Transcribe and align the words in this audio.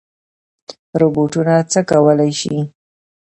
روبوټونه 1.01 1.53
څه 1.71 1.79
کولی 1.89 2.31
شي؟ 2.39 2.55